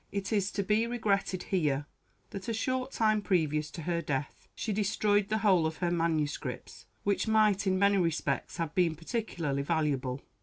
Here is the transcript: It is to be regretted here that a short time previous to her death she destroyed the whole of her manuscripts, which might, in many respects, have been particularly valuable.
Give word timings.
It 0.11 0.33
is 0.33 0.49
to 0.53 0.63
be 0.63 0.87
regretted 0.87 1.43
here 1.43 1.85
that 2.31 2.47
a 2.47 2.55
short 2.55 2.91
time 2.91 3.21
previous 3.21 3.69
to 3.69 3.83
her 3.83 4.01
death 4.01 4.47
she 4.55 4.73
destroyed 4.73 5.29
the 5.29 5.37
whole 5.45 5.67
of 5.67 5.77
her 5.77 5.91
manuscripts, 5.91 6.87
which 7.03 7.27
might, 7.27 7.67
in 7.67 7.77
many 7.77 7.99
respects, 7.99 8.57
have 8.57 8.73
been 8.73 8.95
particularly 8.95 9.61
valuable. 9.61 10.23